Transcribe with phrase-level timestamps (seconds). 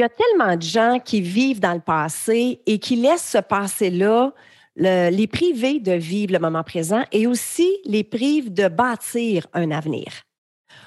[0.00, 3.36] Il y a tellement de gens qui vivent dans le passé et qui laissent ce
[3.36, 4.32] passé-là
[4.74, 10.06] les priver de vivre le moment présent et aussi les privent de bâtir un avenir.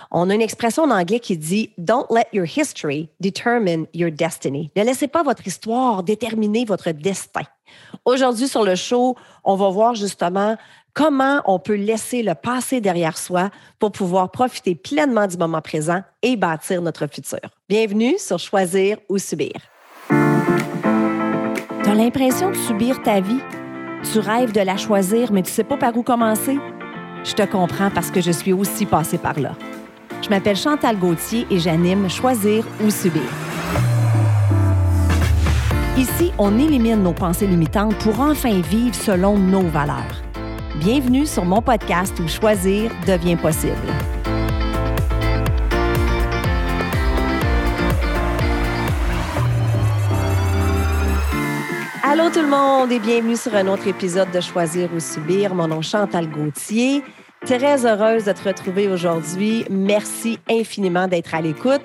[0.09, 4.71] On a une expression en anglais qui dit Don't let your history determine your destiny.
[4.75, 7.43] Ne laissez pas votre histoire déterminer votre destin.
[8.05, 10.57] Aujourd'hui, sur le show, on va voir justement
[10.93, 13.49] comment on peut laisser le passé derrière soi
[13.79, 17.39] pour pouvoir profiter pleinement du moment présent et bâtir notre futur.
[17.69, 19.53] Bienvenue sur Choisir ou Subir.
[20.09, 23.41] Tu as l'impression de subir ta vie?
[24.11, 26.57] Tu rêves de la choisir, mais tu sais pas par où commencer?
[27.23, 29.55] Je te comprends parce que je suis aussi passée par là.
[30.21, 33.21] Je m'appelle Chantal Gauthier et j'anime Choisir ou Subir.
[35.95, 40.23] Ici, on élimine nos pensées limitantes pour enfin vivre selon nos valeurs.
[40.77, 43.75] Bienvenue sur mon podcast où choisir devient possible.
[52.01, 55.53] Allô tout le monde et bienvenue sur un autre épisode de Choisir ou Subir.
[55.53, 57.03] Mon nom est Chantal Gauthier.
[57.45, 59.63] Très heureuse de te retrouver aujourd'hui.
[59.69, 61.83] Merci infiniment d'être à l'écoute.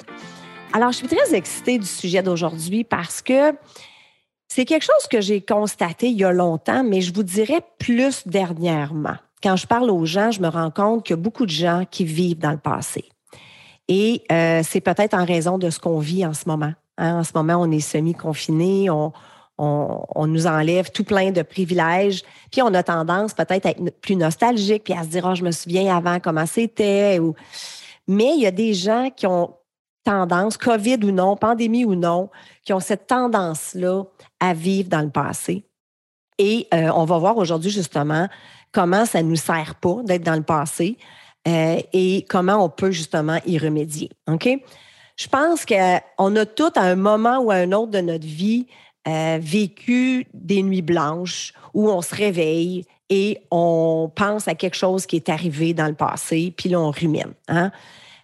[0.72, 3.52] Alors, je suis très excitée du sujet d'aujourd'hui parce que
[4.48, 8.26] c'est quelque chose que j'ai constaté il y a longtemps, mais je vous dirais plus
[8.26, 9.16] dernièrement.
[9.42, 11.84] Quand je parle aux gens, je me rends compte qu'il y a beaucoup de gens
[11.88, 13.04] qui vivent dans le passé.
[13.86, 16.72] Et euh, c'est peut-être en raison de ce qu'on vit en ce moment.
[16.96, 17.20] Hein.
[17.20, 19.12] En ce moment, on est semi-confiné, on,
[20.26, 24.84] nous enlève tout plein de privilèges, puis on a tendance peut-être à être plus nostalgique,
[24.84, 27.20] puis à se dire, oh, je me souviens avant comment c'était.
[28.06, 29.54] Mais il y a des gens qui ont
[30.04, 32.30] tendance, COVID ou non, pandémie ou non,
[32.64, 34.04] qui ont cette tendance-là
[34.40, 35.64] à vivre dans le passé.
[36.38, 38.28] Et euh, on va voir aujourd'hui justement
[38.72, 40.96] comment ça ne nous sert pas d'être dans le passé
[41.46, 44.10] euh, et comment on peut justement y remédier.
[44.28, 44.48] OK?
[45.16, 48.66] Je pense qu'on a tout à un moment ou à un autre de notre vie
[49.08, 55.06] euh, vécu des nuits blanches où on se réveille et on pense à quelque chose
[55.06, 57.32] qui est arrivé dans le passé, puis là, on rumine.
[57.48, 57.72] Hein?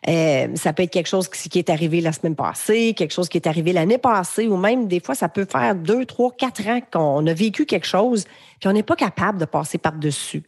[0.08, 3.38] Euh, ça peut être quelque chose qui est arrivé la semaine passée, quelque chose qui
[3.38, 6.80] est arrivé l'année passée, ou même des fois, ça peut faire deux, trois, quatre ans
[6.92, 8.24] qu'on a vécu quelque chose,
[8.60, 10.42] puis on n'est pas capable de passer par-dessus.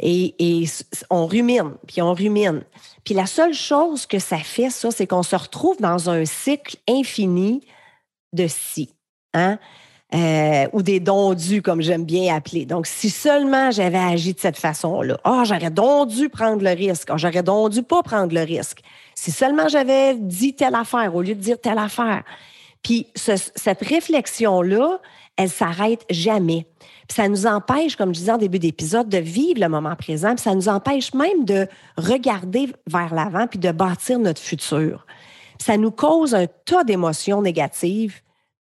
[0.00, 0.66] Et, et,
[1.08, 2.62] on rumine, puis on rumine.
[3.04, 6.76] Puis la seule chose que ça fait, ça, c'est qu'on se retrouve dans un cycle
[6.88, 7.62] infini
[8.32, 8.90] de si.
[9.34, 9.58] Hein?
[10.12, 12.66] Euh, ou des dons dus, comme j'aime bien appeler.
[12.66, 17.10] Donc, si seulement j'avais agi de cette façon-là, oh, j'aurais donc dû prendre le risque,
[17.12, 18.80] oh, j'aurais donc dû pas prendre le risque.
[19.14, 22.24] Si seulement j'avais dit telle affaire au lieu de dire telle affaire.
[22.82, 24.98] Puis cette réflexion-là,
[25.36, 26.66] elle s'arrête jamais.
[27.06, 30.34] Puis ça nous empêche, comme je disais en début d'épisode, de vivre le moment présent.
[30.34, 35.06] Puis ça nous empêche même de regarder vers l'avant puis de bâtir notre futur.
[35.58, 38.20] Puis ça nous cause un tas d'émotions négatives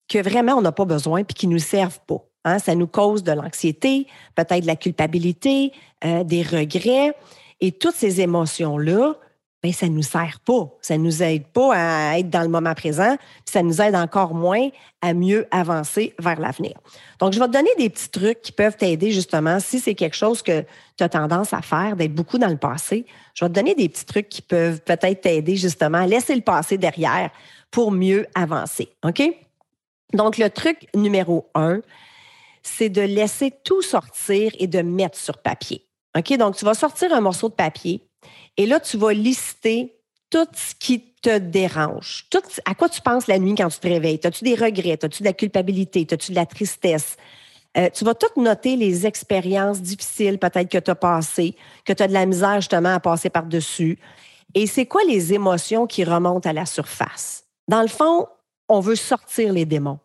[0.10, 2.24] que vraiment on n'a pas besoin puis qui nous servent pas.
[2.46, 2.60] Hein?
[2.60, 5.72] Ça nous cause de l'anxiété, peut-être de la culpabilité,
[6.04, 7.14] euh, des regrets.
[7.62, 9.16] Et toutes ces émotions-là,
[9.62, 10.70] ben, ça ne nous sert pas.
[10.82, 13.94] Ça ne nous aide pas à être dans le moment présent, puis ça nous aide
[13.94, 14.70] encore moins
[15.02, 16.74] à mieux avancer vers l'avenir.
[17.20, 20.16] Donc, je vais te donner des petits trucs qui peuvent t'aider justement si c'est quelque
[20.16, 20.64] chose que
[20.98, 23.06] tu as tendance à faire, d'être beaucoup dans le passé.
[23.34, 26.42] Je vais te donner des petits trucs qui peuvent peut-être t'aider justement à laisser le
[26.42, 27.30] passé derrière
[27.70, 28.90] pour mieux avancer.
[29.06, 29.22] OK?
[30.14, 31.82] Donc, le truc numéro un,
[32.64, 35.86] c'est de laisser tout sortir et de mettre sur papier.
[36.18, 36.36] OK?
[36.38, 38.04] Donc, tu vas sortir un morceau de papier
[38.58, 39.96] et là, tu vas lister
[40.30, 42.26] tout ce qui te dérange.
[42.30, 44.20] Tout, à quoi tu penses la nuit quand tu te réveilles?
[44.24, 45.00] As-tu des regrets?
[45.04, 46.06] As-tu de la culpabilité?
[46.10, 47.18] As-tu de la tristesse?
[47.78, 51.56] Euh, tu vas tout noter les expériences difficiles peut-être que tu as passées,
[51.86, 54.00] que tu as de la misère justement à passer par-dessus.
[54.56, 57.44] Et c'est quoi les émotions qui remontent à la surface?
[57.68, 58.28] Dans le fond,
[58.70, 60.00] on veut sortir les démons.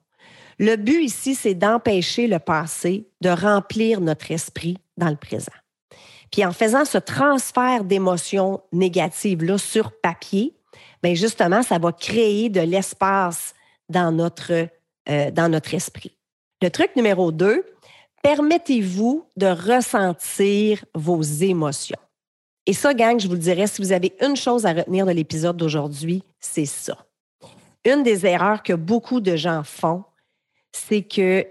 [0.59, 5.53] Le but ici, c'est d'empêcher le passé de remplir notre esprit dans le présent.
[6.31, 10.55] Puis en faisant ce transfert d'émotions négatives-là sur papier,
[11.03, 13.55] bien justement, ça va créer de l'espace
[13.89, 14.69] dans notre,
[15.09, 16.17] euh, dans notre esprit.
[16.63, 17.65] Le truc numéro deux,
[18.23, 21.99] permettez-vous de ressentir vos émotions.
[22.67, 25.13] Et ça, gang, je vous le dirais, si vous avez une chose à retenir de
[25.13, 26.97] l'épisode d'aujourd'hui, c'est ça
[27.85, 30.05] une des erreurs que beaucoup de gens font,
[30.73, 31.47] c'est qu'ils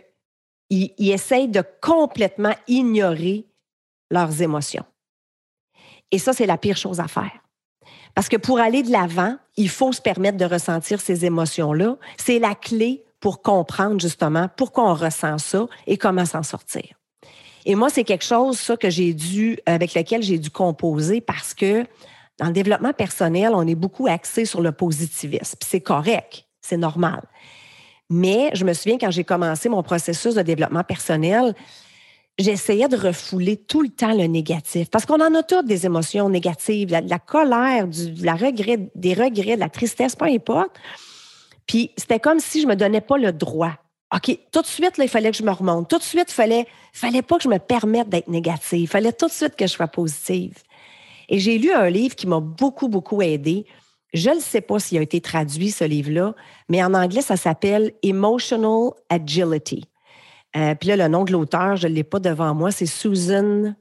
[0.69, 3.45] ils essayent de complètement ignorer
[4.09, 4.85] leurs émotions.
[6.11, 7.31] Et ça, c'est la pire chose à faire.
[8.15, 11.97] Parce que pour aller de l'avant, il faut se permettre de ressentir ces émotions-là.
[12.17, 16.83] C'est la clé pour comprendre justement pourquoi on ressent ça et comment s'en sortir.
[17.65, 21.85] Et moi, c'est quelque chose, que j'ai dû, avec lequel j'ai dû composer parce que
[22.39, 25.57] dans le développement personnel, on est beaucoup axé sur le positivisme.
[25.63, 27.21] C'est correct, c'est normal.
[28.09, 31.53] Mais je me souviens quand j'ai commencé mon processus de développement personnel,
[32.37, 34.89] j'essayais de refouler tout le temps le négatif.
[34.89, 37.87] Parce qu'on en a toutes des émotions négatives, la, la colère,
[38.21, 40.71] la regret, des regrets, de la tristesse, peu importe.
[41.67, 43.73] Puis c'était comme si je me donnais pas le droit.
[44.13, 45.89] OK, tout de suite, il fallait que je me remonte.
[45.89, 48.81] Tout de suite, il fallait, fallait pas que je me permette d'être négative.
[48.81, 50.53] Il fallait tout de suite que je sois positive.
[51.29, 53.65] Et j'ai lu un livre qui m'a beaucoup, beaucoup aidé.
[54.13, 56.35] Je ne sais pas s'il a été traduit, ce livre-là,
[56.69, 59.85] mais en anglais, ça s'appelle Emotional Agility.
[60.55, 63.73] Euh, puis là, le nom de l'auteur, je ne l'ai pas devant moi, c'est Susan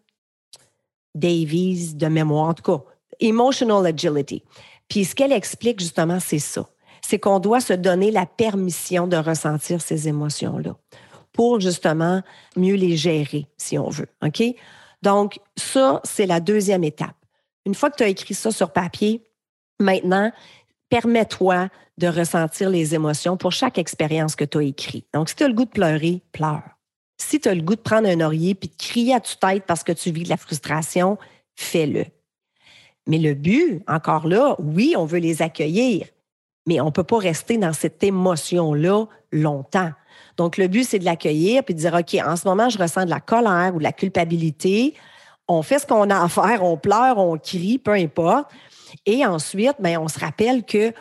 [1.15, 2.83] Davies de mémoire, en tout cas,
[3.21, 4.43] Emotional Agility.
[4.89, 6.67] Puis ce qu'elle explique justement, c'est ça.
[7.03, 10.77] C'est qu'on doit se donner la permission de ressentir ces émotions-là
[11.33, 12.23] pour justement
[12.57, 14.09] mieux les gérer, si on veut.
[14.25, 14.43] OK?
[15.03, 17.17] Donc, ça, c'est la deuxième étape.
[17.67, 19.23] Une fois que tu as écrit ça sur papier,
[19.79, 20.33] maintenant,
[20.89, 21.69] permets-toi
[21.99, 25.07] de ressentir les émotions pour chaque expérience que tu as écrite.
[25.15, 26.63] Donc, si tu as le goût de pleurer, pleure.
[27.19, 29.85] Si tu as le goût de prendre un oreiller puis de crier à tue-tête parce
[29.85, 31.19] que tu vis de la frustration,
[31.55, 32.07] fais-le.
[33.07, 36.07] Mais le but, encore là, oui, on veut les accueillir,
[36.67, 39.91] mais on ne peut pas rester dans cette émotion-là longtemps.
[40.37, 43.05] Donc, le but, c'est de l'accueillir puis de dire, OK, en ce moment, je ressens
[43.05, 44.95] de la colère ou de la culpabilité.
[45.53, 48.51] On fait ce qu'on a à faire, on pleure, on crie, peu importe.
[49.05, 50.95] Et ensuite, bien, on se rappelle que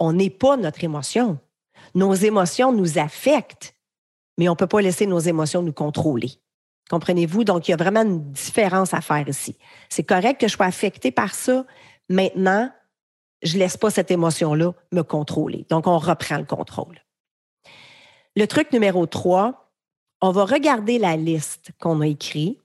[0.00, 1.38] on n'est pas notre émotion.
[1.94, 3.76] Nos émotions nous affectent,
[4.36, 6.32] mais on ne peut pas laisser nos émotions nous contrôler.
[6.90, 7.44] Comprenez-vous?
[7.44, 9.56] Donc, il y a vraiment une différence à faire ici.
[9.88, 11.64] C'est correct que je sois affectée par ça.
[12.08, 12.70] Maintenant,
[13.42, 15.66] je ne laisse pas cette émotion-là me contrôler.
[15.70, 16.98] Donc, on reprend le contrôle.
[18.34, 19.70] Le truc numéro trois,
[20.20, 22.58] on va regarder la liste qu'on a écrite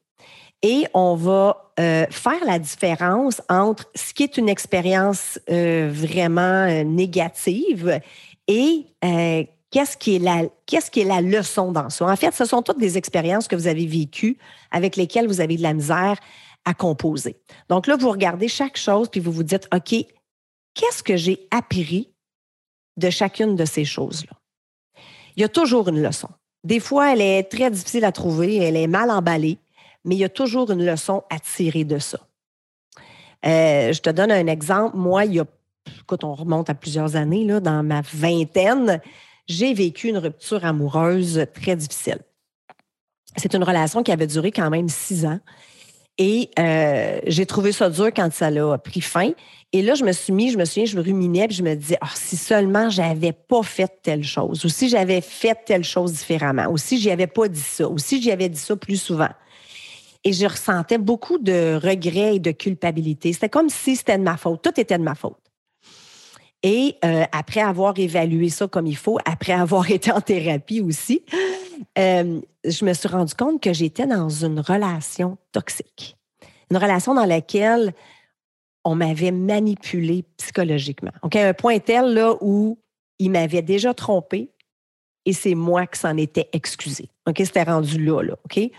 [0.62, 6.68] et on va euh, faire la différence entre ce qui est une expérience euh, vraiment
[6.68, 8.00] euh, négative
[8.48, 8.88] et
[9.72, 12.06] qu'est-ce qui est la qu'est-ce qui est la leçon dans ça?
[12.06, 14.38] En fait, ce sont toutes des expériences que vous avez vécues
[14.72, 16.18] avec lesquelles vous avez de la misère
[16.66, 17.38] à composer.
[17.70, 19.94] Donc là, vous regardez chaque chose puis vous vous dites OK,
[20.74, 22.12] qu'est-ce que j'ai appris
[22.98, 24.36] de chacune de ces choses-là
[25.38, 26.30] Il y a toujours une leçon.
[26.64, 29.60] Des fois, elle est très difficile à trouver, elle est mal emballée
[30.06, 32.20] mais il y a toujours une leçon à tirer de ça.
[33.46, 34.98] Euh, je te donne un exemple.
[34.98, 35.46] Moi, il y a,
[36.06, 39.02] quand on remonte à plusieurs années, là, dans ma vingtaine,
[39.48, 42.20] j'ai vécu une rupture amoureuse très difficile.
[43.36, 45.40] C'est une relation qui avait duré quand même six ans.
[46.18, 49.32] Et euh, j'ai trouvé ça dur quand ça a pris fin.
[49.72, 51.76] Et là, je me suis mis, je me souviens, je me ruminais, puis je me
[51.76, 56.12] disais, oh, si seulement j'avais pas fait telle chose, ou si j'avais fait telle chose
[56.12, 58.98] différemment, ou si j'y avais pas dit ça, ou si j'y avais dit ça plus
[59.02, 59.30] souvent.
[60.24, 63.32] Et je ressentais beaucoup de regrets et de culpabilité.
[63.34, 64.62] C'était comme si c'était de ma faute.
[64.62, 65.38] Tout était de ma faute.
[66.62, 71.24] Et euh, après avoir évalué ça comme il faut, après avoir été en thérapie aussi,
[71.98, 76.18] euh, je me suis rendu compte que j'étais dans une relation toxique.
[76.70, 77.94] Une relation dans laquelle
[78.84, 81.12] on m'avait manipulé psychologiquement.
[81.22, 82.78] À un point tel là, où
[83.20, 84.52] il m'avait déjà trompé
[85.26, 87.10] et c'est moi qui s'en étais excusé.
[87.28, 87.38] OK?
[87.38, 88.36] C'était rendu là, là.
[88.46, 88.72] OK?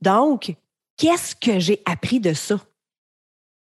[0.00, 0.54] Donc,
[0.96, 2.60] qu'est-ce que j'ai appris de ça?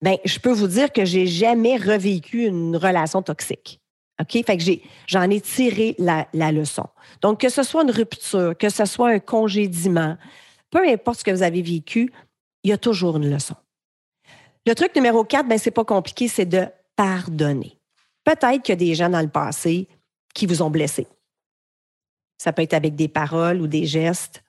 [0.03, 3.81] Bien, je peux vous dire que j'ai jamais revécu une relation toxique.
[4.21, 4.45] OK?
[4.45, 4.65] Fait que
[5.07, 6.87] j'en ai, tiré la, leçon.
[7.21, 10.17] Donc, que ce soit une rupture, que ce soit un congédiement,
[10.71, 12.13] peu importe ce que vous avez vécu,
[12.63, 13.57] il y a toujours une leçon.
[14.67, 17.79] Le truc numéro 4, ben, c'est pas compliqué, c'est de pardonner.
[18.25, 19.89] Peut-être qu'il y a des gens dans le passé
[20.35, 21.07] qui vous ont blessé.
[22.39, 24.43] Ça peut être avec des paroles ou des gestes.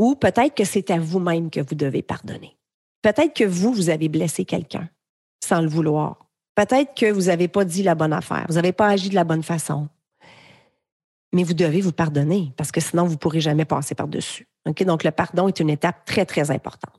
[0.00, 2.56] Ou peut-être que c'est à vous-même que vous devez pardonner.
[3.02, 4.88] Peut-être que vous, vous avez blessé quelqu'un
[5.44, 6.24] sans le vouloir.
[6.54, 9.24] Peut-être que vous n'avez pas dit la bonne affaire, vous n'avez pas agi de la
[9.24, 9.90] bonne façon.
[11.34, 14.48] Mais vous devez vous pardonner parce que sinon, vous ne pourrez jamais passer par-dessus.
[14.64, 16.98] Donc, le pardon est une étape très, très importante.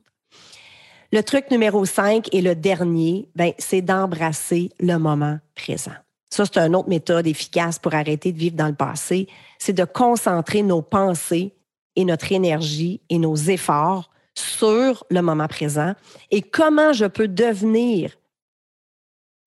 [1.10, 5.90] Le truc numéro 5 et le dernier, ben, c'est d'embrasser le moment présent.
[6.30, 9.26] Ça, c'est une autre méthode efficace pour arrêter de vivre dans le passé.
[9.58, 11.52] C'est de concentrer nos pensées
[11.96, 15.94] et notre énergie et nos efforts sur le moment présent
[16.30, 18.12] et comment je peux devenir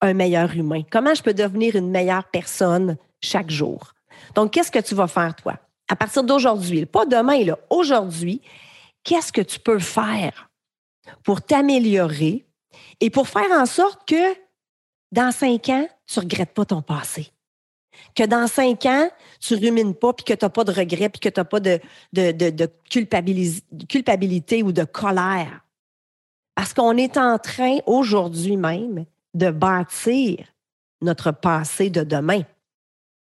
[0.00, 3.94] un meilleur humain, comment je peux devenir une meilleure personne chaque jour.
[4.34, 5.58] Donc, qu'est-ce que tu vas faire, toi?
[5.88, 8.40] À partir d'aujourd'hui, pas demain, là, aujourd'hui,
[9.02, 10.50] qu'est-ce que tu peux faire
[11.22, 12.44] pour t'améliorer
[13.00, 14.34] et pour faire en sorte que
[15.12, 17.30] dans cinq ans, tu ne regrettes pas ton passé?
[18.14, 19.08] Que dans cinq ans,
[19.40, 21.60] tu rumines pas, puis que tu n'as pas de regrets, puis que tu n'as pas
[21.60, 21.80] de,
[22.12, 25.60] de, de, culpabilité ou de colère.
[26.54, 30.46] Parce qu'on est en train aujourd'hui même de bâtir
[31.02, 32.42] notre passé de demain.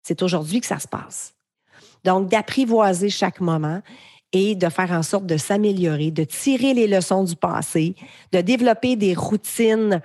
[0.02, 1.36] C'est aujourd'hui que ça se passe.
[2.04, 3.82] Donc, d'apprivoiser chaque moment
[4.32, 7.96] et de faire en sorte de s'améliorer, de tirer les leçons du passé,
[8.32, 10.02] de développer des routines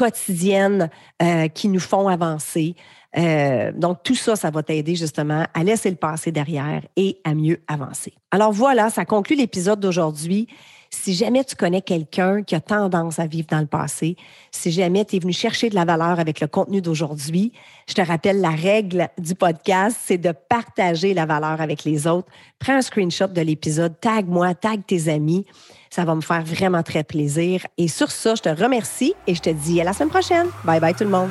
[0.00, 0.88] quotidiennes
[1.22, 2.74] euh, qui nous font avancer.
[3.18, 7.34] Euh, donc, tout ça, ça va t'aider justement à laisser le passé derrière et à
[7.34, 8.14] mieux avancer.
[8.30, 10.46] Alors voilà, ça conclut l'épisode d'aujourd'hui.
[10.92, 14.16] Si jamais tu connais quelqu'un qui a tendance à vivre dans le passé,
[14.50, 17.52] si jamais tu es venu chercher de la valeur avec le contenu d'aujourd'hui,
[17.88, 22.28] je te rappelle la règle du podcast, c'est de partager la valeur avec les autres.
[22.58, 25.46] Prends un screenshot de l'épisode, tag moi, tag tes amis.
[25.90, 27.64] Ça va me faire vraiment très plaisir.
[27.78, 30.48] Et sur ça, je te remercie et je te dis à la semaine prochaine.
[30.64, 31.30] Bye bye tout le monde.